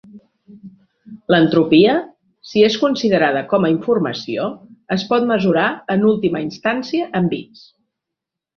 L'entropia, 1.33 1.97
si 2.53 2.63
és 2.69 2.77
considerada 2.85 3.45
com 3.53 3.69
a 3.69 3.71
informació, 3.75 4.49
es 4.97 5.05
pot 5.13 5.29
mesurar 5.35 5.69
en 5.97 6.09
última 6.15 6.45
instància 6.49 7.09
en 7.21 7.33
bits. 7.37 7.65